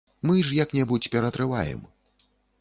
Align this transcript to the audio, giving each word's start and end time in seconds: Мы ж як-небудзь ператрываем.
Мы 0.27 0.35
ж 0.45 0.55
як-небудзь 0.59 1.11
ператрываем. 1.17 1.85